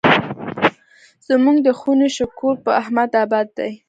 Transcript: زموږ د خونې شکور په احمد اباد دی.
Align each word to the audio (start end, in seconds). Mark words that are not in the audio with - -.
زموږ 1.27 1.57
د 1.67 1.69
خونې 1.79 2.09
شکور 2.17 2.55
په 2.65 2.69
احمد 2.81 3.11
اباد 3.23 3.47
دی. 3.57 3.71